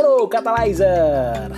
[0.00, 1.52] Halo Catalyzer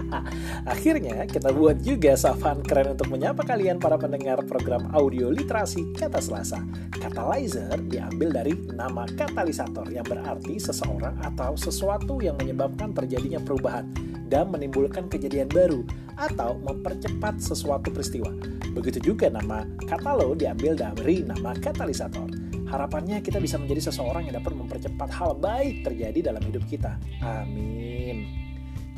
[0.76, 6.20] Akhirnya kita buat juga sapaan keren untuk menyapa kalian para pendengar program audio literasi Kata
[6.20, 6.60] Selasa
[7.00, 13.88] Catalyzer diambil dari nama katalisator yang berarti seseorang atau sesuatu yang menyebabkan terjadinya perubahan
[14.28, 15.80] dan menimbulkan kejadian baru
[16.20, 18.28] atau mempercepat sesuatu peristiwa.
[18.76, 22.28] Begitu juga nama katalo diambil dari nama katalisator.
[22.70, 26.94] Harapannya kita bisa menjadi seseorang yang dapat mempercepat hal baik terjadi dalam hidup kita.
[27.18, 28.40] Amin.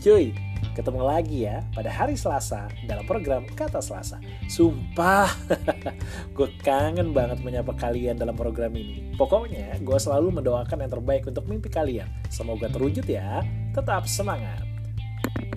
[0.03, 0.35] Cuy,
[0.75, 4.19] ketemu lagi ya pada hari Selasa dalam program Kata Selasa.
[4.51, 5.31] Sumpah,
[6.37, 9.15] gue kangen banget menyapa kalian dalam program ini.
[9.15, 12.11] Pokoknya, gue selalu mendoakan yang terbaik untuk mimpi kalian.
[12.35, 13.47] Semoga terwujud ya.
[13.73, 14.72] Tetap semangat.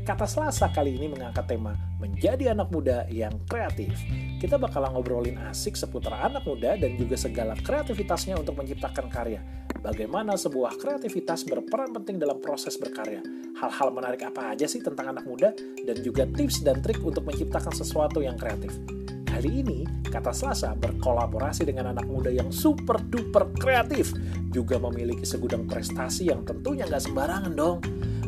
[0.06, 3.98] Kata Selasa kali ini mengangkat tema menjadi anak muda yang kreatif.
[4.38, 9.42] Kita bakal ngobrolin asik seputar anak muda dan juga segala kreativitasnya untuk menciptakan karya.
[9.82, 13.26] Bagaimana sebuah kreativitas berperan penting dalam proses berkarya.
[13.58, 17.74] Hal-hal menarik apa aja sih tentang anak muda dan juga tips dan trik untuk menciptakan
[17.74, 18.78] sesuatu yang kreatif.
[19.26, 24.16] Kali ini, Kata Selasa berkolaborasi dengan anak muda yang super duper kreatif,
[24.54, 27.84] juga memiliki segudang prestasi yang tentunya nggak sembarangan dong.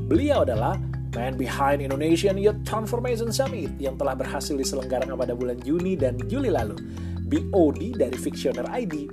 [0.09, 0.75] Beliau adalah
[1.17, 6.53] Man Behind Indonesian Youth Transformation Summit yang telah berhasil diselenggarakan pada bulan Juni dan Juli
[6.53, 6.77] lalu.
[7.25, 9.09] BOD dari Fictioner ID.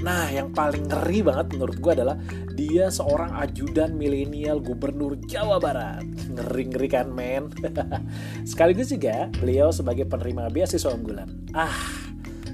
[0.00, 2.16] Nah, yang paling ngeri banget menurut gue adalah
[2.56, 6.00] dia seorang ajudan milenial gubernur Jawa Barat.
[6.32, 7.52] Ngeri-ngeri kan, men?
[8.48, 11.28] Sekaligus juga beliau sebagai penerima beasiswa unggulan.
[11.52, 11.76] Ah,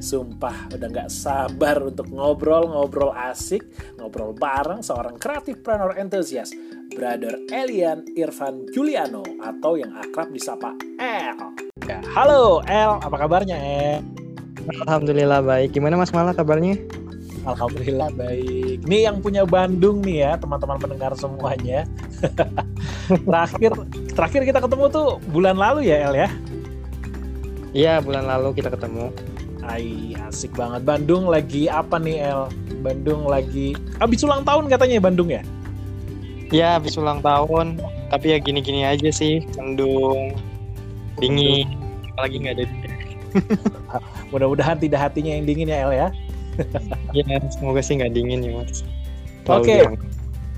[0.00, 3.60] Sumpah udah gak sabar untuk ngobrol-ngobrol asik,
[4.00, 6.56] ngobrol bareng seorang kreatif planner entusias
[6.90, 11.38] Brother Elian Irfan Juliano atau yang akrab disapa El.
[11.86, 14.02] Ya, halo El, apa kabarnya El?
[14.86, 15.70] Alhamdulillah baik.
[15.70, 16.74] Gimana Mas Malah kabarnya?
[17.46, 18.84] Alhamdulillah baik.
[18.90, 21.86] Ini yang punya Bandung nih ya, teman-teman pendengar semuanya.
[23.26, 23.72] terakhir
[24.12, 26.28] terakhir kita ketemu tuh bulan lalu ya El ya?
[27.70, 29.14] Iya, bulan lalu kita ketemu.
[29.62, 30.82] Ay, asik banget.
[30.82, 32.42] Bandung lagi apa nih El?
[32.82, 35.46] Bandung lagi habis ulang tahun katanya Bandung ya?
[36.50, 37.78] Ya habis ulang tahun,
[38.10, 40.34] tapi ya gini-gini aja sih, mendung,
[41.22, 41.78] dingin,
[42.14, 42.64] apalagi nggak ada.
[44.34, 46.08] Mudah-mudahan tidak hatinya yang dingin ya El ya.
[47.16, 48.82] ya semoga sih nggak dingin ya mas.
[49.46, 49.96] Oke, okay.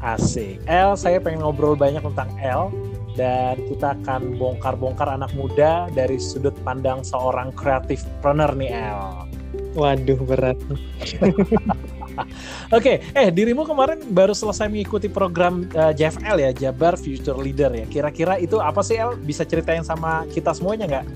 [0.01, 0.57] asik.
[0.65, 2.73] El, saya pengen ngobrol banyak tentang El
[3.13, 9.29] dan kita akan bongkar-bongkar anak muda dari sudut pandang seorang kreatif planner nih El.
[9.77, 10.57] Waduh berat.
[12.77, 13.19] Oke, okay.
[13.19, 17.87] eh dirimu kemarin baru selesai mengikuti program uh, eh, JFL ya, Jabar Future Leader ya.
[17.89, 19.17] Kira-kira itu apa sih El?
[19.21, 21.07] Bisa ceritain sama kita semuanya nggak?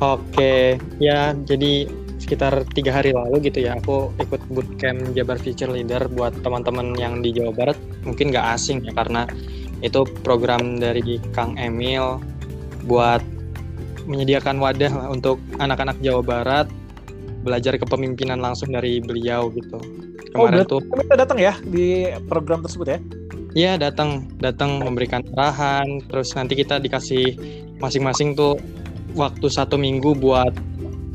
[0.00, 0.64] Oke, okay.
[0.96, 1.84] ya jadi
[2.20, 7.20] sekitar tiga hari lalu gitu ya, aku ikut bootcamp Jabar Future Leader buat teman-teman yang
[7.20, 7.78] di Jawa Barat.
[8.04, 9.28] Mungkin nggak asing ya karena
[9.80, 12.20] itu program dari Kang Emil
[12.84, 13.24] buat
[14.08, 16.66] menyediakan wadah untuk anak-anak Jawa Barat
[17.40, 19.80] belajar kepemimpinan langsung dari beliau gitu.
[20.36, 22.98] Oh, Kemarin oh, tuh kita datang ya di program tersebut ya?
[23.50, 27.34] Iya datang, datang memberikan arahan, terus nanti kita dikasih
[27.82, 28.54] masing-masing tuh
[29.18, 30.54] waktu satu minggu buat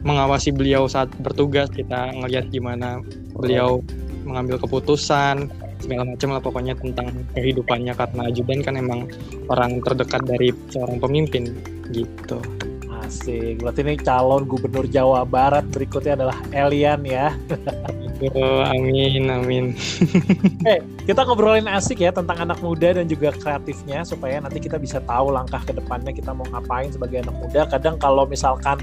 [0.04, 3.00] mengawasi beliau saat bertugas kita ngelihat gimana
[3.40, 3.82] beliau
[4.28, 5.50] mengambil keputusan
[5.82, 9.08] segala macam lah pokoknya tentang kehidupannya karena ajudan kan emang
[9.50, 11.56] orang terdekat dari seorang pemimpin
[11.94, 12.42] gitu.
[13.06, 13.62] Asik.
[13.62, 17.38] Berarti ini calon gubernur Jawa Barat berikutnya adalah Elian ya.
[18.34, 19.66] Oh, amin, amin.
[20.72, 25.04] eh, kita ngobrolin asik ya tentang anak muda dan juga kreatifnya supaya nanti kita bisa
[25.04, 27.68] tahu langkah ke depannya kita mau ngapain sebagai anak muda.
[27.68, 28.80] Kadang kalau misalkan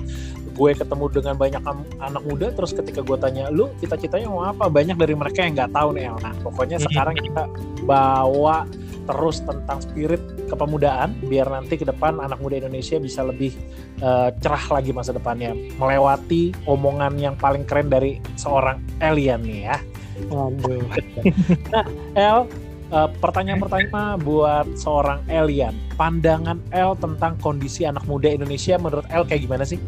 [0.52, 1.62] gue ketemu dengan banyak
[1.98, 5.72] anak muda terus ketika gue tanya lu cita-citanya mau apa banyak dari mereka yang nggak
[5.72, 7.48] tahu nih nah pokoknya sekarang kita
[7.88, 8.68] bawa
[9.08, 10.20] terus tentang spirit
[10.52, 13.56] kepemudaan biar nanti ke depan anak muda Indonesia bisa lebih
[14.04, 19.76] uh, cerah lagi masa depannya melewati omongan yang paling keren dari seorang Elian nih ya.
[20.28, 20.84] Waduh.
[21.72, 22.38] nah, El,
[22.92, 29.24] uh, pertanyaan pertama buat seorang Elian, pandangan El tentang kondisi anak muda Indonesia menurut El
[29.24, 29.80] kayak gimana sih?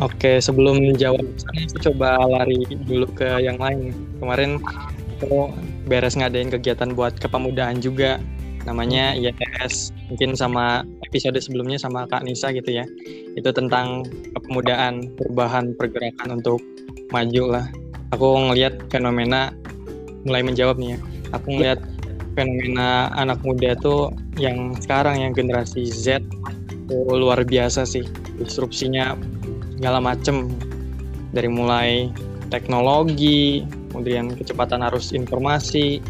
[0.00, 3.92] Oke, sebelum menjawab saya coba lari dulu ke yang lain.
[4.16, 4.56] Kemarin
[5.20, 5.52] aku
[5.84, 8.16] beres ngadain kegiatan buat kepemudaan juga
[8.68, 12.84] namanya IETS mungkin sama episode sebelumnya sama Kak Nisa gitu ya.
[13.38, 14.04] Itu tentang
[14.36, 16.60] kepemudaan perubahan pergerakan untuk
[17.14, 17.66] maju lah.
[18.10, 19.54] Aku ngelihat fenomena
[20.26, 20.98] mulai menjawab nih ya.
[21.34, 21.80] Aku ngelihat
[22.34, 26.22] fenomena anak muda tuh yang sekarang yang generasi Z
[26.90, 28.04] tuh luar biasa sih.
[28.38, 29.14] Disrupsinya
[29.78, 30.50] segala macem.
[31.30, 32.10] Dari mulai
[32.50, 33.62] teknologi
[33.94, 36.02] kemudian kecepatan arus informasi,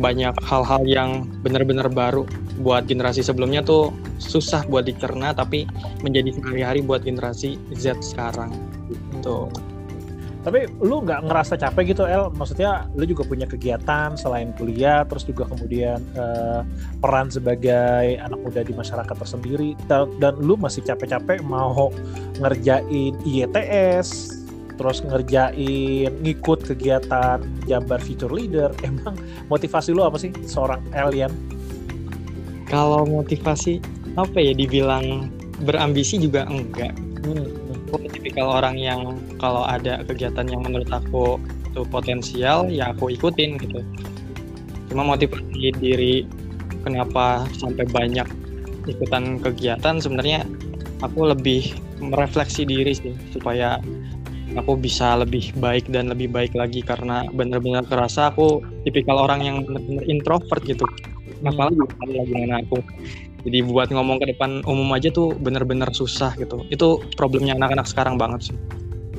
[0.00, 2.24] banyak hal-hal yang benar-benar baru
[2.60, 5.68] buat generasi sebelumnya tuh susah buat dicerna tapi
[6.00, 8.52] menjadi sehari-hari buat generasi Z sekarang
[8.88, 9.52] gitu.
[10.42, 12.34] Tapi lu nggak ngerasa capek gitu El?
[12.34, 16.66] Maksudnya lu juga punya kegiatan selain kuliah, terus juga kemudian uh,
[16.98, 21.94] peran sebagai anak muda di masyarakat tersendiri, dan, dan lu masih capek-capek mau
[22.42, 24.41] ngerjain IETS,
[24.76, 28.72] terus ngerjain ngikut kegiatan Jabar Future Leader.
[28.88, 29.16] Emang
[29.48, 31.32] motivasi lu apa sih seorang alien?
[32.68, 33.82] Kalau motivasi
[34.16, 35.28] apa ya dibilang
[35.64, 36.96] berambisi juga enggak.
[37.22, 41.36] Hmm aku tipikal orang yang kalau ada kegiatan yang menurut aku
[41.68, 43.84] itu potensial ya aku ikutin gitu
[44.88, 46.24] cuma motivasi diri
[46.88, 48.24] kenapa sampai banyak
[48.88, 50.48] ikutan kegiatan sebenarnya
[51.04, 53.76] aku lebih merefleksi diri sih supaya
[54.56, 59.56] aku bisa lebih baik dan lebih baik lagi karena benar-benar kerasa aku tipikal orang yang
[59.64, 60.84] benar-benar introvert gitu.
[61.42, 61.78] Apalagi
[62.12, 62.78] lagi mana aku.
[63.42, 66.62] Jadi buat ngomong ke depan umum aja tuh bener-bener susah gitu.
[66.70, 68.56] Itu problemnya anak-anak sekarang banget sih.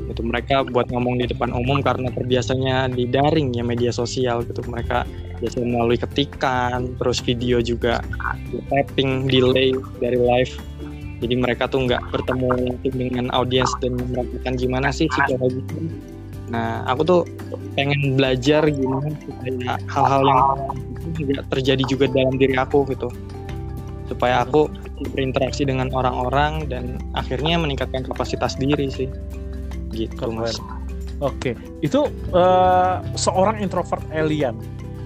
[0.08, 4.64] Itu mereka buat ngomong di depan umum karena terbiasanya di daring ya media sosial gitu.
[4.64, 5.04] Mereka
[5.44, 8.00] biasanya melalui ketikan terus video juga
[8.72, 10.56] typing delay dari live
[11.24, 15.64] jadi mereka tuh nggak bertemu langsung dengan audiens dan merasakan gimana sih psikologi
[16.52, 17.22] nah aku tuh
[17.74, 20.48] pengen belajar gimana supaya hal-hal yang
[21.18, 23.10] juga terjadi juga dalam diri aku gitu.
[24.08, 24.70] Supaya aku
[25.14, 29.10] berinteraksi dengan orang-orang dan akhirnya meningkatkan kapasitas diri sih.
[29.92, 30.58] Gitu mas.
[31.22, 31.56] Oke.
[31.81, 34.58] Itu uh, seorang introvert alien.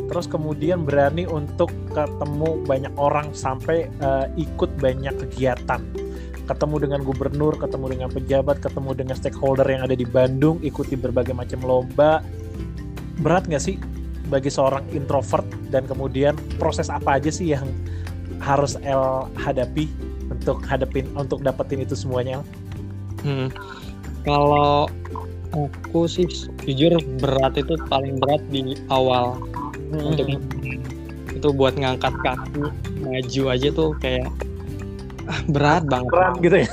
[0.07, 5.83] Terus kemudian berani untuk ketemu banyak orang sampai uh, ikut banyak kegiatan
[6.47, 11.35] ketemu dengan gubernur, ketemu dengan pejabat, ketemu dengan stakeholder yang ada di Bandung, ikuti berbagai
[11.35, 12.23] macam lomba.
[13.19, 13.75] Berat nggak sih
[14.31, 17.67] bagi seorang introvert dan kemudian proses apa aja sih yang
[18.39, 19.91] harus El hadapi
[20.31, 22.39] untuk hadapin untuk dapetin itu semuanya?
[23.21, 23.51] Hmm.
[24.23, 24.87] Kalau
[25.51, 26.27] aku sih
[26.63, 29.39] jujur berat itu paling berat di awal
[29.91, 30.11] hmm.
[30.15, 30.27] untuk
[31.37, 32.65] itu buat ngangkat kaki
[32.99, 34.27] maju aja tuh kayak
[35.53, 36.11] berat banget.
[36.11, 36.69] Berat gitu ya.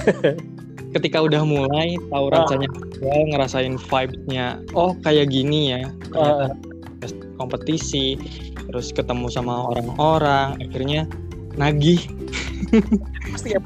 [0.95, 2.47] Ketika udah mulai tahu ah.
[2.47, 2.69] rasanya
[3.03, 3.25] oh.
[3.35, 5.91] ngerasain vibe-nya, oh kayak gini ya.
[6.15, 6.51] Uh.
[7.35, 8.17] kompetisi,
[8.71, 11.05] terus ketemu sama orang-orang, akhirnya
[11.59, 12.01] nagih
[13.31, 13.61] pasti ya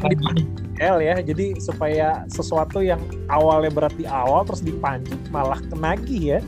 [0.79, 3.00] L ya jadi supaya sesuatu yang
[3.32, 6.40] awalnya berat di awal terus dipancing malah kenagih ya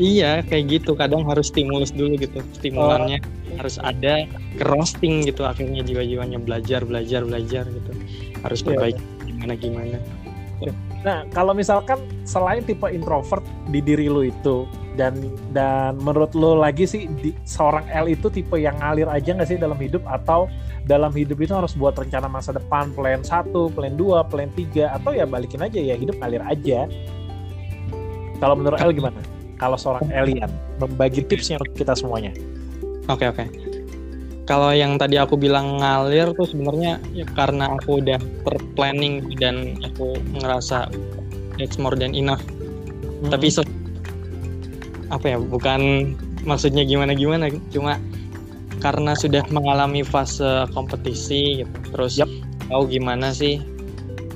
[0.00, 0.96] iya kayak gitu.
[0.96, 2.40] Kadang harus stimulus dulu gitu.
[2.56, 3.60] Stimulannya oh.
[3.60, 4.24] harus ada
[4.64, 5.44] roasting gitu.
[5.44, 7.92] Akhirnya jiwa-jiwanya belajar belajar belajar gitu.
[8.40, 9.28] Harus iya, perbaiki yeah.
[9.28, 9.98] gimana gimana.
[11.00, 14.68] Nah kalau misalkan selain tipe introvert di diri lu itu
[15.00, 15.16] dan
[15.56, 19.56] dan menurut lo lagi sih di, seorang L itu tipe yang ngalir aja nggak sih
[19.56, 20.04] dalam hidup?
[20.04, 20.52] Atau
[20.84, 25.10] dalam hidup itu harus buat rencana masa depan plan 1, plan 2, plan 3 atau
[25.16, 26.84] ya balikin aja ya hidup ngalir aja?
[28.40, 29.39] Kalau menurut L gimana?
[29.60, 30.48] Kalau seorang alien
[30.80, 32.32] membagi tipsnya untuk kita semuanya.
[33.12, 33.44] Oke okay, oke.
[33.44, 33.48] Okay.
[34.48, 40.16] Kalau yang tadi aku bilang ngalir tuh sebenarnya ya karena aku udah terplanning dan aku
[40.40, 40.90] ngerasa
[41.60, 42.42] it's more than enough.
[42.42, 43.30] Hmm.
[43.30, 43.62] Tapi so
[45.12, 46.14] apa ya bukan
[46.46, 47.98] maksudnya gimana gimana cuma
[48.80, 52.30] karena sudah mengalami fase kompetisi gitu terus yep.
[52.72, 53.60] tahu gimana sih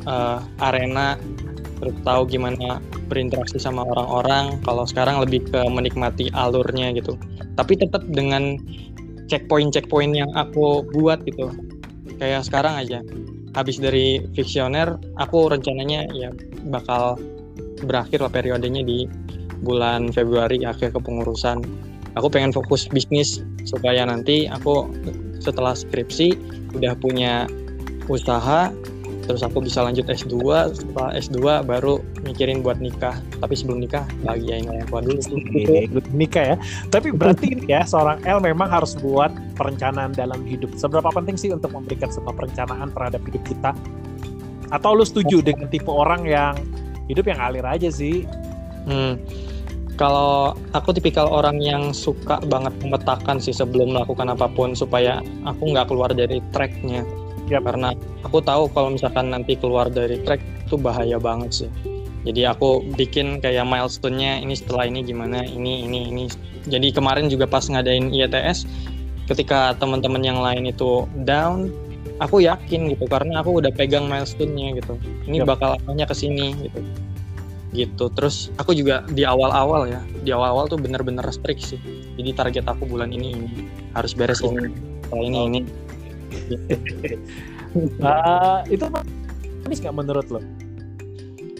[0.04, 1.16] uh, arena
[1.80, 7.16] terus tahu gimana berinteraksi sama orang-orang kalau sekarang lebih ke menikmati alurnya gitu.
[7.54, 8.58] Tapi tetap dengan
[9.28, 11.52] checkpoint checkpoint yang aku buat gitu.
[12.20, 13.00] Kayak sekarang aja.
[13.54, 16.34] Habis dari fiksioner aku rencananya ya
[16.68, 17.14] bakal
[17.86, 19.06] berakhir lah periodenya di
[19.62, 21.62] bulan Februari akhir kepengurusan.
[22.14, 24.86] Aku pengen fokus bisnis supaya nanti aku
[25.42, 26.34] setelah skripsi
[26.74, 27.46] udah punya
[28.06, 28.70] usaha
[29.24, 30.36] terus aku bisa lanjut S2
[30.76, 33.16] setelah S2 baru mikirin buat nikah.
[33.40, 35.18] Tapi sebelum nikah ya yang tua dulu
[36.12, 36.56] nikah ya.
[36.92, 40.72] Tapi berarti ya seorang L memang harus buat perencanaan dalam hidup.
[40.76, 43.70] Seberapa penting sih untuk memberikan sebuah perencanaan terhadap hidup kita?
[44.72, 46.54] Atau lu setuju dengan tipe orang yang
[47.08, 48.28] hidup yang alir aja sih?
[48.84, 49.20] Hmm.
[49.94, 55.70] Kalau aku tipikal orang yang suka banget memetakan sih sebelum melakukan apa pun supaya aku
[55.70, 57.06] nggak keluar dari tracknya
[57.48, 57.92] ya karena
[58.24, 61.70] aku tahu kalau misalkan nanti keluar dari track itu bahaya banget sih.
[62.24, 66.24] Jadi aku bikin kayak milestone-nya ini setelah ini gimana ini ini ini.
[66.64, 68.64] Jadi kemarin juga pas ngadain IETS
[69.28, 71.68] ketika teman-teman yang lain itu down
[72.20, 74.96] aku yakin gitu karena aku udah pegang milestone-nya gitu.
[75.28, 75.48] Ini yep.
[75.52, 76.80] bakal apanya ke sini gitu.
[77.76, 78.04] Gitu.
[78.16, 81.80] Terus aku juga di awal-awal ya di awal-awal tuh bener-bener strict sih.
[82.16, 83.48] Jadi target aku bulan ini ini.
[83.92, 84.72] Harus beres ini
[85.12, 85.60] kalau ini ini
[88.00, 90.40] uh, itu manis nggak menurut lo?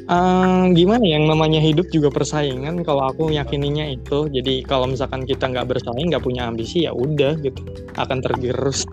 [0.05, 2.85] Uh, gimana ya, yang namanya hidup juga persaingan.
[2.85, 7.41] Kalau aku yakininya itu jadi kalau misalkan kita nggak bersaing nggak punya ambisi ya udah
[7.41, 7.65] gitu.
[7.97, 8.85] Akan tergerus.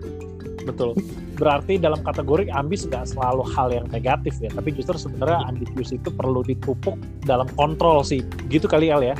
[0.64, 0.96] Betul.
[1.36, 6.08] Berarti dalam kategori ambis nggak selalu hal yang negatif ya tapi justru sebenarnya ambisius itu
[6.08, 6.96] perlu dipupuk
[7.28, 8.24] dalam kontrol sih.
[8.48, 9.16] Gitu kali Al ya?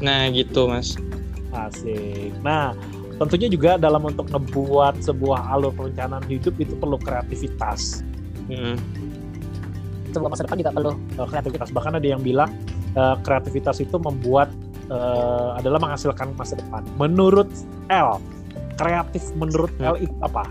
[0.00, 0.96] Nah gitu mas.
[1.52, 2.32] Asik.
[2.40, 2.72] Nah
[3.16, 8.04] tentunya juga dalam untuk ngebuat sebuah alur perencanaan hidup itu perlu kreativitas.
[8.48, 8.76] Hmm.
[10.12, 11.68] Sebuah masa depan juga perlu uh, kreativitas.
[11.72, 12.52] Bahkan ada yang bilang
[12.96, 14.52] uh, kreativitas itu membuat
[14.92, 16.84] uh, adalah menghasilkan masa depan.
[17.00, 17.48] Menurut
[17.88, 18.20] L,
[18.76, 19.88] kreatif menurut hmm.
[19.92, 20.44] L itu apa?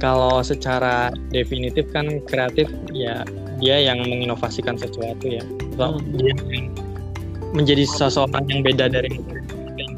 [0.00, 3.22] Kalau secara definitif kan kreatif ya
[3.62, 5.44] dia yang menginovasikan sesuatu ya.
[5.78, 6.18] So, hmm.
[6.18, 6.34] Dia
[7.52, 9.12] menjadi seseorang yang beda dari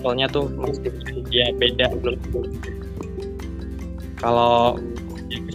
[0.04, 0.92] levelnya tuh masih
[1.32, 2.20] dia beda belum
[4.20, 4.76] kalau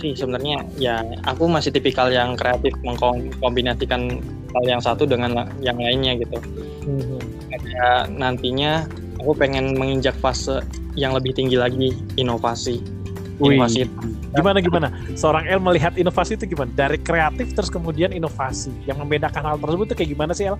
[0.01, 4.18] sih sebenarnya ya aku masih tipikal yang kreatif mengkombinasikan
[4.58, 6.41] hal yang satu dengan yang lainnya gitu.
[6.88, 7.22] Hmm.
[7.70, 8.89] ya, nantinya
[9.22, 10.65] aku pengen menginjak fase
[10.98, 12.82] yang lebih tinggi lagi inovasi.
[13.39, 13.88] Inovasi.
[14.36, 14.88] Gimana gimana?
[15.15, 16.70] Seorang El melihat inovasi itu gimana?
[16.75, 18.74] Dari kreatif terus kemudian inovasi.
[18.84, 20.58] Yang membedakan hal tersebut itu kayak gimana sih El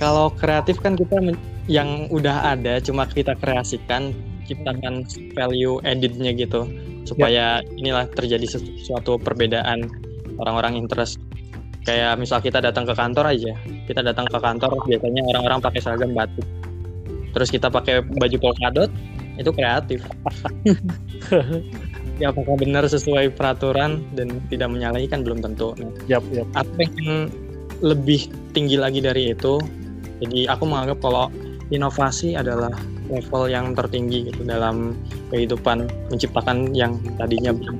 [0.00, 1.20] kalau kreatif kan kita
[1.68, 4.16] yang udah ada cuma kita kreasikan,
[4.48, 5.04] ciptakan
[5.36, 6.64] value editnya gitu
[7.04, 7.68] supaya ya.
[7.76, 9.92] inilah terjadi sesuatu perbedaan
[10.40, 11.20] orang-orang interest.
[11.84, 13.52] Kayak misal kita datang ke kantor aja,
[13.88, 16.44] kita datang ke kantor biasanya orang-orang pakai seragam batik.
[17.30, 18.90] Terus kita pakai baju polkadot,
[19.40, 20.00] itu kreatif.
[22.20, 25.72] ya apakah benar sesuai peraturan dan tidak menyalahi kan belum tentu.
[26.04, 26.48] Yep, yep.
[26.52, 27.32] Apa yang
[27.80, 29.56] lebih tinggi lagi dari itu
[30.20, 31.26] jadi aku menganggap kalau
[31.70, 32.70] inovasi adalah
[33.10, 34.94] level yang tertinggi gitu dalam
[35.34, 37.76] kehidupan menciptakan yang tadinya belum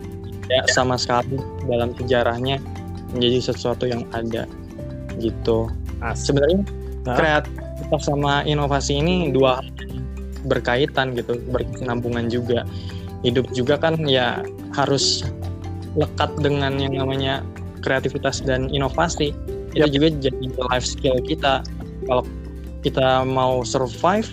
[0.51, 1.39] ya sama sekali
[1.71, 2.59] dalam sejarahnya
[3.15, 4.51] menjadi sesuatu yang ada
[5.23, 5.71] gitu.
[6.03, 6.67] Nah, sebenarnya
[7.07, 7.15] nah.
[7.15, 9.63] kreativitas sama inovasi ini dua
[10.49, 12.67] berkaitan gitu, berkesinambungan juga.
[13.21, 14.41] Hidup juga kan ya
[14.75, 15.23] harus
[15.95, 17.45] lekat dengan yang namanya
[17.85, 19.37] kreativitas dan inovasi.
[19.77, 19.93] Itu yep.
[19.95, 21.63] juga jadi life skill kita
[22.07, 22.25] kalau
[22.81, 24.29] kita mau survive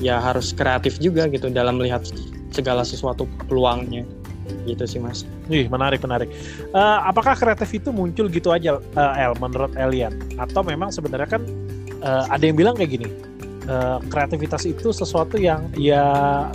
[0.00, 2.04] ya harus kreatif juga gitu dalam melihat
[2.50, 4.04] segala sesuatu peluangnya
[4.66, 5.22] gitu sih mas.
[5.52, 6.28] Ih menarik menarik.
[6.74, 11.42] Uh, apakah kreatif itu muncul gitu aja uh, El menurut Elian atau memang sebenarnya kan
[12.02, 13.08] uh, ada yang bilang kayak gini
[13.70, 16.48] uh, kreativitas itu sesuatu yang ya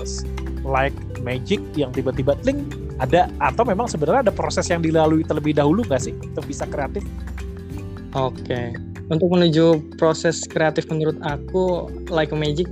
[0.65, 2.59] like magic yang tiba-tiba link
[2.99, 7.03] ada atau memang sebenarnya ada proses yang dilalui terlebih dahulu nggak sih untuk bisa kreatif?
[8.15, 8.43] Oke.
[8.75, 12.69] Okay untuk menuju proses kreatif menurut aku like a magic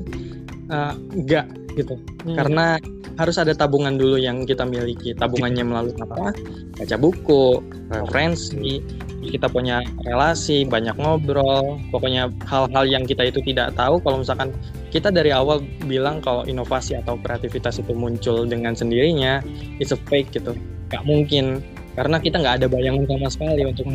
[0.74, 1.98] uh, enggak gitu.
[2.26, 2.38] Hmm.
[2.38, 2.78] karena
[3.18, 5.14] harus ada tabungan dulu yang kita miliki.
[5.14, 6.34] Tabungannya melalui apa?
[6.78, 7.62] Baca buku
[7.94, 8.82] referensi
[9.24, 11.78] kita punya relasi banyak ngobrol.
[11.94, 14.50] Pokoknya hal-hal yang kita itu tidak tahu kalau misalkan
[14.90, 19.40] kita dari awal bilang kalau inovasi atau kreativitas itu muncul dengan sendirinya
[19.78, 20.58] it's a fake gitu.
[20.90, 21.46] Nggak mungkin.
[21.94, 23.86] Karena kita nggak ada bayangan sama sekali untuk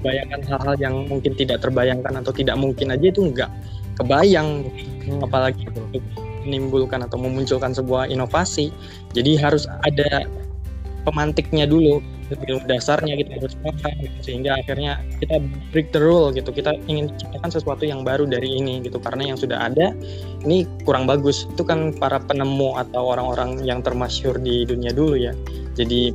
[0.00, 3.50] bayangkan hal-hal yang mungkin tidak terbayangkan atau tidak mungkin aja itu enggak
[4.00, 4.64] kebayang
[5.06, 5.20] hmm.
[5.24, 5.68] apalagi
[6.44, 8.72] menimbulkan atau memunculkan sebuah inovasi
[9.12, 10.24] jadi harus ada
[11.04, 12.00] pemantiknya dulu
[12.70, 14.18] dasarnya kita harus paham gitu.
[14.22, 15.42] sehingga akhirnya kita
[15.74, 19.38] break the rule gitu kita ingin ciptakan sesuatu yang baru dari ini gitu karena yang
[19.40, 19.90] sudah ada
[20.46, 25.34] ini kurang bagus itu kan para penemu atau orang-orang yang termasyur di dunia dulu ya
[25.74, 26.14] jadi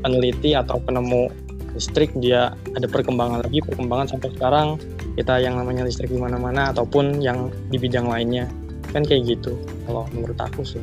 [0.00, 1.28] peneliti atau penemu
[1.74, 4.68] listrik dia ada perkembangan lagi perkembangan sampai sekarang
[5.14, 8.50] kita yang namanya listrik di mana-mana ataupun yang di bidang lainnya
[8.90, 9.54] kan kayak gitu
[9.86, 10.82] kalau menurut aku sih.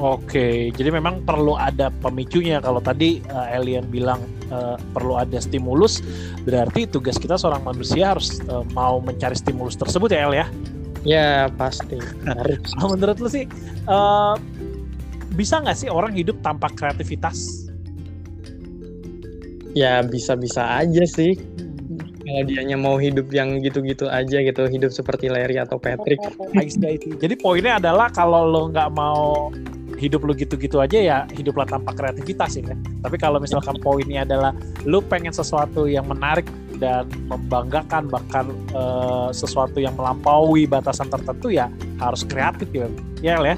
[0.00, 2.56] Oke, jadi memang perlu ada pemicunya.
[2.64, 6.00] Kalau tadi uh, Alien bilang uh, perlu ada stimulus,
[6.48, 10.46] berarti tugas kita seorang manusia harus uh, mau mencari stimulus tersebut ya El ya?
[11.04, 12.00] Ya pasti.
[12.24, 12.72] Harus.
[12.96, 13.44] menurut lu sih
[13.92, 14.40] uh,
[15.36, 17.59] bisa nggak sih orang hidup tanpa kreativitas?
[19.76, 21.36] Ya bisa-bisa aja sih.
[22.20, 26.22] Kalau dianya mau hidup yang gitu-gitu aja gitu hidup seperti Larry atau Patrick.
[27.18, 29.50] Jadi poinnya adalah kalau lo nggak mau
[30.00, 32.72] hidup lo gitu-gitu aja ya hiduplah tanpa kreativitas ya
[33.04, 34.56] tapi kalau misalkan poinnya adalah
[34.88, 36.48] lo pengen sesuatu yang menarik
[36.80, 41.68] dan membanggakan bahkan uh, sesuatu yang melampaui batasan tertentu ya
[42.00, 42.88] harus kreatif ya
[43.20, 43.54] ya ya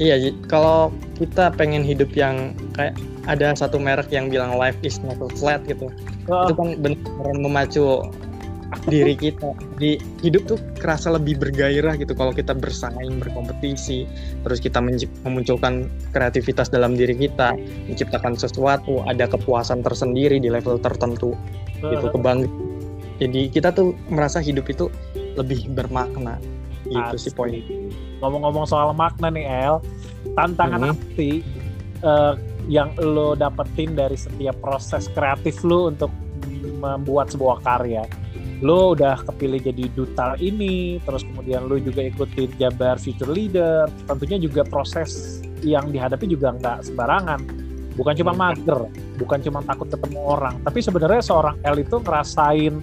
[0.00, 0.16] iya
[0.48, 0.88] kalau
[1.20, 2.96] kita pengen hidup yang kayak
[3.28, 5.92] ada satu merek yang bilang life is not flat gitu
[6.32, 6.48] oh.
[6.48, 8.02] itu kan benar memacu
[8.86, 9.50] diri kita.
[9.82, 14.06] Di hidup tuh kerasa lebih bergairah gitu kalau kita bersaing berkompetisi
[14.46, 17.58] terus kita memunculkan kreativitas dalam diri kita
[17.90, 21.34] menciptakan sesuatu ada kepuasan tersendiri di level tertentu
[21.82, 22.70] gitu kebanggaan
[23.20, 24.88] jadi kita tuh merasa hidup itu
[25.36, 26.40] lebih bermakna.
[26.88, 27.52] Gitu sih poin
[28.20, 29.76] ngomong-ngomong soal makna nih El
[30.36, 30.92] tantangan hmm.
[30.92, 31.28] apa
[32.04, 32.34] uh,
[32.68, 36.12] yang lo dapetin dari setiap proses kreatif lo untuk
[36.80, 38.04] membuat sebuah karya
[38.60, 44.36] lo udah kepilih jadi duta ini terus kemudian lo juga ikutin Jabar Future Leader tentunya
[44.36, 47.40] juga proses yang dihadapi juga nggak sembarangan
[47.96, 48.40] bukan cuma hmm.
[48.40, 48.80] mager
[49.16, 52.74] bukan cuma takut ketemu orang tapi sebenarnya seorang L itu ngerasain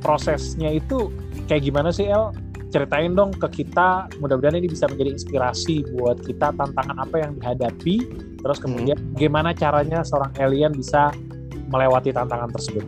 [0.00, 1.12] prosesnya itu
[1.48, 2.32] kayak gimana sih El
[2.70, 8.06] ceritain dong ke kita mudah-mudahan ini bisa menjadi inspirasi buat kita tantangan apa yang dihadapi
[8.40, 9.18] terus kemudian hmm.
[9.18, 11.10] gimana caranya seorang alien bisa
[11.70, 12.86] melewati tantangan tersebut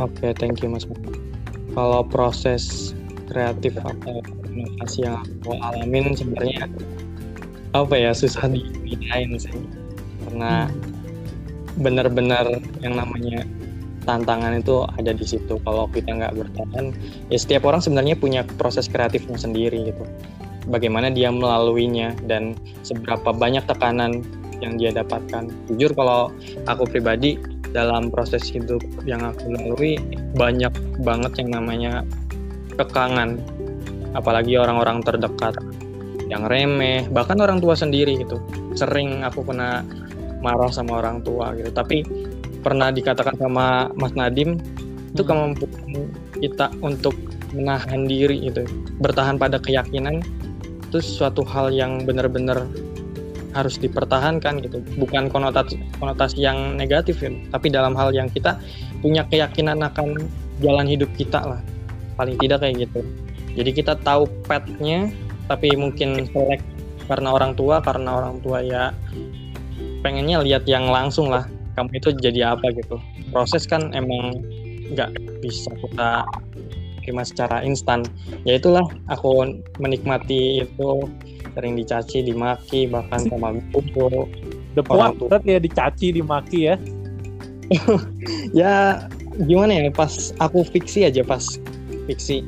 [0.00, 0.88] Oke, okay, thank you Mas.
[1.76, 2.96] Kalau proses
[3.28, 6.64] kreatif atau inovasi yang aku alamin sebenarnya
[7.76, 9.52] apa ya susah dibedain sih
[10.24, 10.68] karena
[11.80, 13.44] benar-benar yang namanya
[14.04, 15.58] tantangan itu ada di situ.
[15.62, 16.94] Kalau kita nggak bertahan
[17.30, 20.04] ya setiap orang sebenarnya punya proses kreatifnya sendiri gitu.
[20.70, 22.54] Bagaimana dia melaluinya dan
[22.86, 24.22] seberapa banyak tekanan
[24.62, 25.50] yang dia dapatkan.
[25.66, 26.30] Jujur kalau
[26.70, 27.34] aku pribadi
[27.74, 29.98] dalam proses hidup yang aku lalui
[30.38, 30.70] banyak
[31.02, 31.92] banget yang namanya
[32.78, 33.42] kekangan.
[34.12, 35.56] Apalagi orang-orang terdekat
[36.30, 38.38] yang remeh bahkan orang tua sendiri gitu.
[38.78, 39.82] Sering aku kena
[40.44, 41.74] marah sama orang tua gitu.
[41.74, 42.04] Tapi
[42.62, 44.56] pernah dikatakan sama Mas Nadim
[45.12, 45.28] itu hmm.
[45.28, 47.14] kemampuan kita untuk
[47.52, 48.64] menahan diri itu
[49.02, 50.24] bertahan pada keyakinan
[50.88, 52.64] itu suatu hal yang benar-benar
[53.52, 54.80] harus dipertahankan gitu.
[54.96, 58.56] Bukan konotasi konotasi yang negatif ya tapi dalam hal yang kita
[59.04, 60.16] punya keyakinan akan
[60.64, 61.60] jalan hidup kita lah
[62.16, 63.04] paling tidak kayak gitu.
[63.52, 65.12] Jadi kita tahu petnya
[65.50, 66.64] tapi mungkin selek
[67.10, 68.96] karena orang tua karena orang tua ya
[70.00, 71.44] pengennya lihat yang langsung lah
[71.76, 72.96] kamu itu jadi apa gitu.
[73.32, 74.44] Proses kan emang
[74.92, 76.28] nggak bisa kita
[77.02, 78.06] terima secara instan.
[78.46, 80.90] Ya itulah aku menikmati itu
[81.52, 83.58] sering dicaci dimaki bahkan sama
[83.92, 84.28] guru
[84.72, 85.12] depan
[85.44, 86.76] ya dicaci dimaki ya.
[88.52, 89.08] Ya
[89.48, 91.40] gimana ya pas aku fiksi aja pas
[92.04, 92.44] fiksi.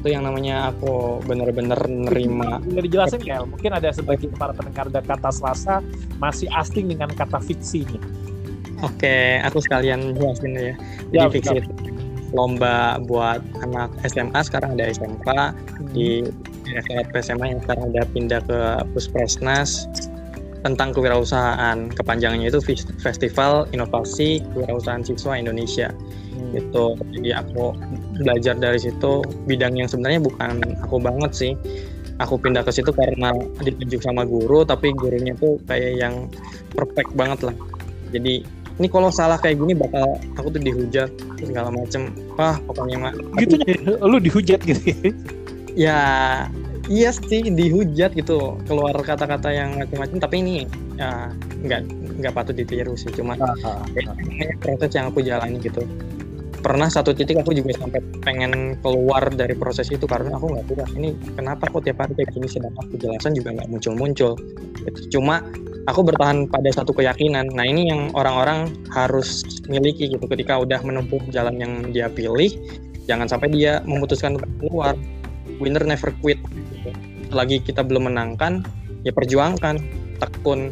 [0.00, 2.56] Itu yang namanya aku bener-bener nerima.
[2.64, 5.84] Bisa dijelasin ya mungkin ada sebagian para pendengar kata selasa
[6.16, 8.21] masih asing dengan kata fiksi nih
[8.82, 9.16] oke
[9.46, 10.74] aku sekalian jelasin ya.
[11.10, 11.70] Jadi ya, fiksi itu
[12.32, 15.92] lomba buat anak SMA sekarang ada SMK hmm.
[15.92, 16.24] di
[16.88, 18.58] SMA SMA yang sekarang udah pindah ke
[18.96, 19.84] Puspresnas
[20.62, 22.62] tentang kewirausahaan kepanjangannya itu
[23.02, 25.90] Festival Inovasi Kewirausahaan Siswa Indonesia.
[26.32, 26.54] Hmm.
[26.56, 26.96] gitu.
[27.12, 27.76] Jadi aku
[28.22, 29.26] belajar dari situ.
[29.44, 31.52] Bidang yang sebenarnya bukan aku banget sih.
[32.22, 36.30] Aku pindah ke situ karena ditunjuk sama guru tapi gurunya tuh kayak yang
[36.72, 37.56] perfect banget lah.
[38.14, 38.46] Jadi
[38.82, 42.10] ini kalau salah kayak gini bakal aku tuh dihujat segala macem.
[42.34, 43.14] Wah pokoknya mah.
[43.38, 44.82] Gitu ya lu dihujat gitu
[45.78, 45.94] ya?
[46.90, 48.58] Iya sih dihujat gitu.
[48.66, 50.66] Keluar kata-kata yang macam-macam tapi ini
[50.98, 51.30] ya
[51.62, 51.80] nggak
[52.18, 54.14] nggak patut ditiru sih cuma ah, ah, ah.
[54.58, 55.86] proses yang aku jalani gitu.
[56.58, 60.98] Pernah satu titik aku juga sampai pengen keluar dari proses itu karena aku nggak tahu
[60.98, 64.34] ini kenapa kok tiap hari kayak gini sedangkan kejelasan juga nggak muncul-muncul.
[64.82, 65.14] Gitu.
[65.14, 65.38] cuma
[65.86, 67.50] aku bertahan pada satu keyakinan.
[67.50, 70.24] Nah ini yang orang-orang harus miliki gitu.
[70.26, 72.52] Ketika udah menempuh jalan yang dia pilih
[73.10, 74.94] jangan sampai dia memutuskan untuk keluar.
[75.58, 76.38] Winner never quit.
[76.42, 76.90] Gitu.
[77.32, 78.62] lagi kita belum menangkan
[79.02, 79.80] ya perjuangkan.
[80.22, 80.70] Tekun.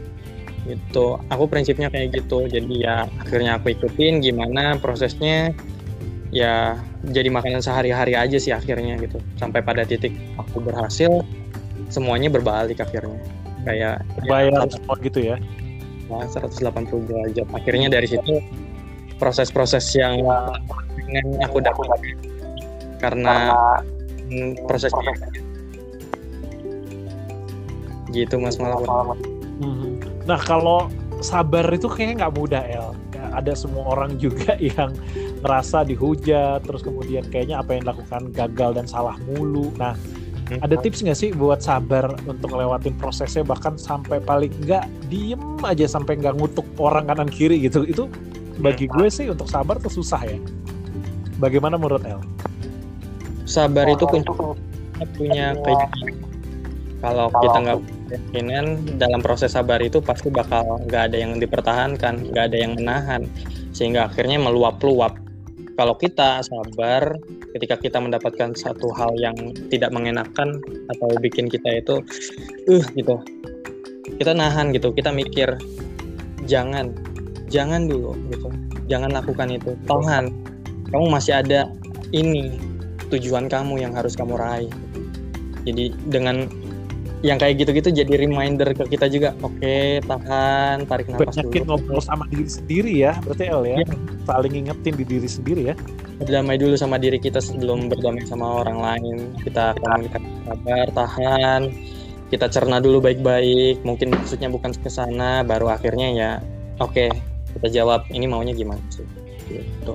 [0.69, 1.07] Gitu.
[1.33, 2.47] Aku prinsipnya kayak gitu.
[2.47, 5.51] Jadi ya akhirnya aku ikutin gimana prosesnya.
[6.31, 9.19] Ya jadi makanan sehari-hari aja sih akhirnya gitu.
[9.35, 11.27] Sampai pada titik aku berhasil
[11.91, 15.37] semuanya berbalik akhirnya kayak bayar ya, gitu ya?
[16.11, 17.47] nah, 180 derajat.
[17.55, 18.43] Akhirnya dari situ
[19.23, 20.27] proses-proses yang
[20.99, 21.87] dengan aku dapat.
[22.99, 23.55] Karena
[24.67, 24.93] proses
[28.11, 29.15] gitu mas malam.
[29.63, 30.03] Hmm.
[30.27, 30.91] nah kalau
[31.23, 32.91] sabar itu kayaknya nggak mudah El.
[33.31, 34.91] Ada semua orang juga yang
[35.39, 39.71] merasa dihujat terus kemudian kayaknya apa yang dilakukan gagal dan salah mulu.
[39.79, 39.95] Nah
[40.51, 40.67] hmm.
[40.67, 45.87] ada tips nggak sih buat sabar untuk ngelewatin prosesnya bahkan sampai paling nggak diem aja
[45.87, 47.87] sampai nggak ngutuk orang kanan kiri gitu?
[47.87, 48.11] Itu
[48.59, 50.39] bagi gue sih untuk sabar tuh susah ya.
[51.39, 52.21] Bagaimana menurut El?
[53.49, 54.31] Sabar itu kunci
[55.17, 56.31] punya keyakinan
[57.01, 57.79] kalau kita nggak
[58.13, 58.65] keyakinan
[59.01, 63.25] dalam proses sabar itu pasti bakal nggak ada yang dipertahankan nggak ada yang menahan.
[63.73, 65.17] Sehingga akhirnya meluap-luap
[65.81, 67.17] kalau kita sabar
[67.57, 69.33] ketika kita mendapatkan satu hal yang
[69.73, 70.61] tidak mengenakan
[70.93, 72.05] atau bikin kita itu
[72.69, 73.17] uh gitu.
[74.21, 75.57] Kita nahan gitu kita mikir
[76.45, 76.93] jangan
[77.49, 78.53] jangan dulu gitu.
[78.93, 79.73] Jangan lakukan itu.
[79.89, 80.29] Tahan.
[80.93, 81.73] Kamu masih ada
[82.13, 82.61] ini
[83.09, 84.73] tujuan kamu yang harus kamu raih.
[85.65, 86.45] Jadi dengan
[87.21, 89.37] yang kayak gitu-gitu jadi reminder ke kita juga.
[89.45, 91.77] Oke okay, tahan tarik nafas Banyakin dulu.
[91.77, 93.79] ngobrol sama diri sendiri ya berarti El ya,
[94.25, 95.75] saling ingetin di diri sendiri ya.
[96.17, 99.17] Berdamai dulu sama diri kita sebelum berdamai sama orang lain.
[99.45, 101.63] Kita komunikasi sabar tahan.
[102.31, 103.85] Kita cerna dulu baik-baik.
[103.85, 106.33] Mungkin maksudnya bukan ke sana baru akhirnya ya.
[106.81, 107.11] Oke okay,
[107.53, 109.05] kita jawab ini maunya gimana sih?
[109.49, 109.93] Gitu.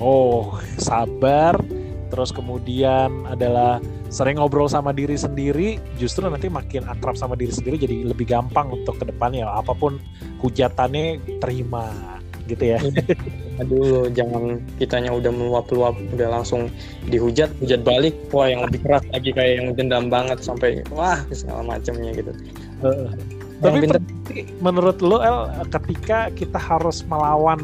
[0.00, 1.60] Oh sabar.
[2.08, 7.76] Terus kemudian adalah sering ngobrol sama diri sendiri justru nanti makin akrab sama diri sendiri
[7.76, 10.00] jadi lebih gampang untuk ke depannya apa pun
[10.40, 11.92] hujatannya terima
[12.48, 12.80] gitu ya.
[13.60, 16.72] Dulu jangan kitanya udah meluap-luap udah langsung
[17.12, 18.16] dihujat hujat balik.
[18.32, 22.32] Wah yang lebih keras lagi kayak yang dendam banget sampai wah segala macamnya gitu.
[22.80, 23.12] Uh,
[23.60, 24.00] tapi pinter...
[24.62, 27.60] menurut lo El ketika kita harus melawan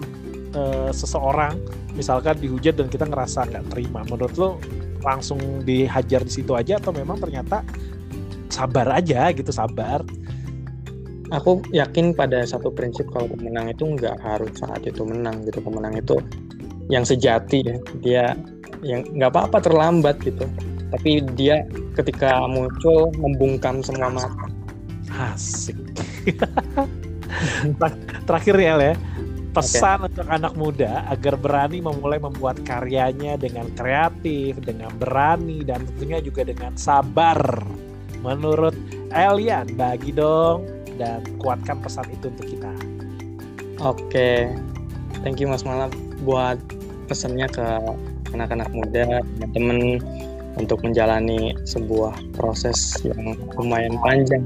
[0.52, 1.56] uh, seseorang
[1.94, 4.50] misalkan dihujat dan kita ngerasa nggak terima menurut lo
[5.04, 7.60] langsung dihajar di situ aja atau memang ternyata
[8.48, 10.00] sabar aja gitu sabar?
[11.32, 15.60] Aku yakin pada satu prinsip kalau pemenang itu nggak harus saat itu menang gitu.
[15.60, 16.16] Pemenang itu
[16.88, 17.76] yang sejati ya.
[18.00, 18.24] Dia
[18.84, 20.48] yang nggak apa-apa terlambat gitu.
[20.94, 21.66] Tapi dia
[21.98, 24.46] ketika muncul membungkam semua mata.
[25.14, 25.76] Asik.
[28.28, 28.94] Terakhir ya ya
[29.54, 30.08] pesan okay.
[30.10, 36.42] untuk anak muda agar berani memulai membuat karyanya dengan kreatif, dengan berani dan tentunya juga
[36.42, 37.38] dengan sabar.
[38.20, 38.74] Menurut
[39.14, 40.66] Elian, bagi dong
[40.98, 42.72] dan kuatkan pesan itu untuk kita.
[43.82, 44.38] Oke, okay.
[45.22, 45.94] thank you Mas Malam
[46.26, 46.58] buat
[47.06, 47.66] pesannya ke
[48.34, 50.02] anak-anak muda, teman-teman
[50.58, 54.42] untuk menjalani sebuah proses yang lumayan panjang.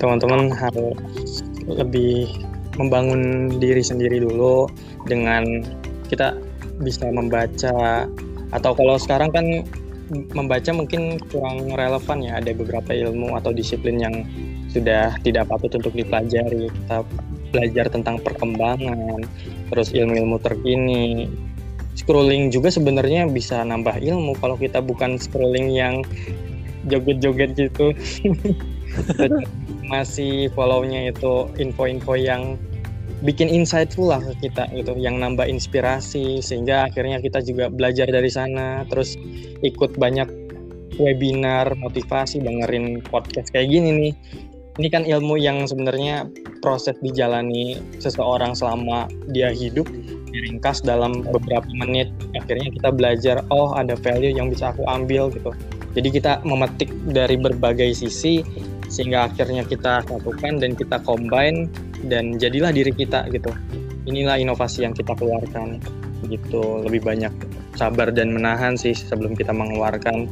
[0.00, 2.32] Teman-teman harus lebih
[2.78, 4.70] membangun diri sendiri dulu
[5.04, 5.44] dengan
[6.08, 6.38] kita
[6.80, 8.06] bisa membaca.
[8.54, 9.46] Atau kalau sekarang kan
[10.32, 14.24] membaca mungkin kurang relevan ya ada beberapa ilmu atau disiplin yang
[14.72, 16.72] sudah tidak patut untuk dipelajari.
[16.72, 17.04] Kita
[17.52, 19.26] belajar tentang perkembangan
[19.68, 21.28] terus ilmu-ilmu terkini.
[21.98, 26.06] Scrolling juga sebenarnya bisa nambah ilmu kalau kita bukan scrolling yang
[26.86, 27.90] joget-joget gitu
[29.92, 32.60] masih follownya itu info-info yang
[33.26, 38.30] bikin insightful lah ke kita gitu yang nambah inspirasi sehingga akhirnya kita juga belajar dari
[38.30, 39.18] sana terus
[39.66, 40.30] ikut banyak
[40.98, 44.14] webinar motivasi dengerin podcast kayak gini nih.
[44.78, 46.30] Ini kan ilmu yang sebenarnya
[46.62, 49.90] proses dijalani seseorang selama dia hidup
[50.30, 52.14] diringkas dalam beberapa menit.
[52.38, 55.50] Akhirnya kita belajar oh ada value yang bisa aku ambil gitu.
[55.98, 58.46] Jadi kita memetik dari berbagai sisi
[58.88, 61.68] sehingga akhirnya kita lakukan dan kita combine
[62.08, 63.52] dan jadilah diri kita gitu
[64.08, 65.78] inilah inovasi yang kita keluarkan
[66.26, 67.30] gitu lebih banyak
[67.76, 70.26] sabar dan menahan sih sebelum kita mengeluarkan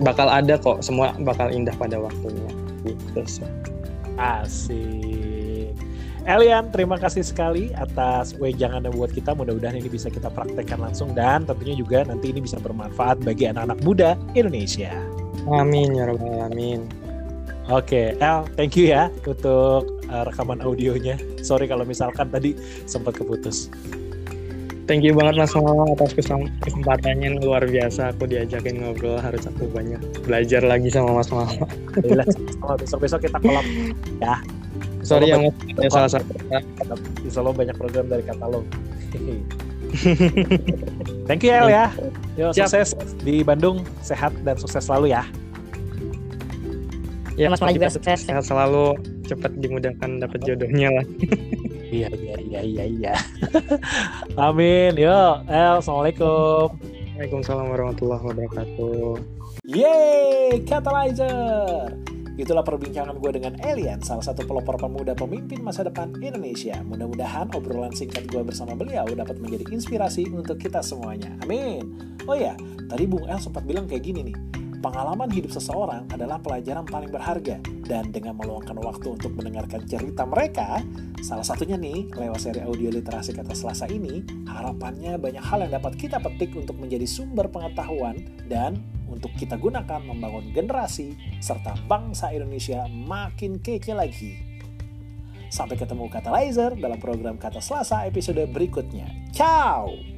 [0.00, 2.50] bakal ada kok semua bakal indah pada waktunya
[2.86, 3.48] gitu sih.
[4.16, 5.74] asik
[6.24, 9.36] Elian, terima kasih sekali atas wejangannya buat kita.
[9.36, 13.84] Mudah-mudahan ini bisa kita praktekkan langsung dan tentunya juga nanti ini bisa bermanfaat bagi anak-anak
[13.84, 14.88] muda Indonesia.
[15.52, 17.03] Amin ya rabbal alamin.
[17.72, 18.20] Oke, okay.
[18.20, 21.16] El, thank you ya untuk uh, rekaman audionya.
[21.40, 22.52] Sorry kalau misalkan tadi
[22.84, 23.72] sempat keputus.
[24.84, 28.12] Thank you banget Mas Mama atas kesempatannya luar biasa.
[28.12, 29.96] Aku diajakin ngobrol harus aku banyak
[30.28, 31.56] belajar lagi sama Mas Mama.
[32.76, 33.64] besok-besok kita kolab
[34.20, 34.36] ya.
[35.08, 36.36] Sorry ya Mas, ya salah satu.
[37.24, 38.64] Bisa lo banyak program dari katalog.
[41.28, 41.88] Thank you El ya.
[42.36, 42.92] Yo, sukses
[43.24, 45.24] di Bandung, sehat dan sukses selalu ya.
[47.34, 48.22] Ya, Mas Mala juga sukses.
[48.22, 48.94] Sehat selalu,
[49.26, 51.06] cepat dimudahkan dapat jodohnya lah.
[51.90, 53.14] iya, iya, iya, iya, iya.
[54.46, 54.94] Amin.
[54.94, 56.78] Yo, El, Assalamualaikum.
[57.18, 59.18] Waalaikumsalam warahmatullahi wabarakatuh.
[59.66, 61.90] Yeay, Catalyzer.
[62.34, 66.82] Itulah perbincangan gue dengan Elian, salah satu pelopor pemuda pemimpin masa depan Indonesia.
[66.86, 71.34] Mudah-mudahan obrolan singkat gue bersama beliau dapat menjadi inspirasi untuk kita semuanya.
[71.46, 71.94] Amin.
[72.26, 72.58] Oh ya,
[72.90, 74.36] tadi Bung El sempat bilang kayak gini nih
[74.84, 77.56] Pengalaman hidup seseorang adalah pelajaran paling berharga
[77.88, 80.84] dan dengan meluangkan waktu untuk mendengarkan cerita mereka,
[81.24, 85.96] salah satunya nih lewat seri audio literasi kata Selasa ini, harapannya banyak hal yang dapat
[85.96, 88.76] kita petik untuk menjadi sumber pengetahuan dan
[89.08, 94.36] untuk kita gunakan membangun generasi serta bangsa Indonesia makin kece lagi.
[95.48, 99.08] Sampai ketemu Kata Laser dalam program Kata Selasa episode berikutnya.
[99.32, 100.13] Ciao!